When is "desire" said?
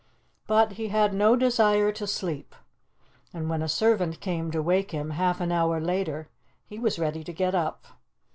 1.35-1.91